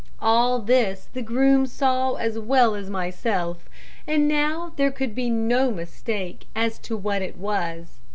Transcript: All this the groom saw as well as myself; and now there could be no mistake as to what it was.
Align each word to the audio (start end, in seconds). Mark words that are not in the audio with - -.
All 0.19 0.57
this 0.61 1.09
the 1.13 1.21
groom 1.21 1.67
saw 1.67 2.15
as 2.15 2.39
well 2.39 2.73
as 2.73 2.89
myself; 2.89 3.69
and 4.07 4.27
now 4.27 4.73
there 4.75 4.89
could 4.89 5.13
be 5.13 5.29
no 5.29 5.69
mistake 5.69 6.47
as 6.55 6.79
to 6.79 6.97
what 6.97 7.21
it 7.21 7.37
was. 7.37 7.99